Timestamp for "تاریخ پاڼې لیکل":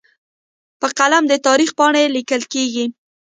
1.47-2.41